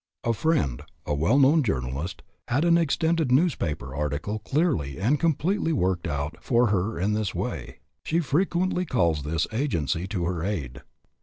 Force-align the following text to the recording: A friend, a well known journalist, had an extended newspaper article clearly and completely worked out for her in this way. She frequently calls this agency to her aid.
A 0.23 0.33
friend, 0.33 0.81
a 1.05 1.13
well 1.13 1.37
known 1.37 1.61
journalist, 1.61 2.23
had 2.47 2.65
an 2.65 2.75
extended 2.75 3.31
newspaper 3.31 3.93
article 3.93 4.39
clearly 4.39 4.97
and 4.99 5.19
completely 5.19 5.71
worked 5.71 6.07
out 6.07 6.37
for 6.43 6.69
her 6.69 6.99
in 6.99 7.13
this 7.13 7.35
way. 7.35 7.81
She 8.03 8.19
frequently 8.19 8.83
calls 8.83 9.21
this 9.21 9.45
agency 9.53 10.07
to 10.07 10.25
her 10.25 10.43
aid. 10.43 10.81